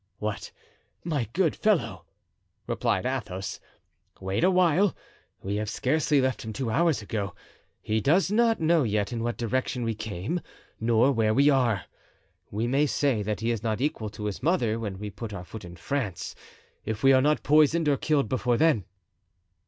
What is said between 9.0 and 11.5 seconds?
in what direction we came nor where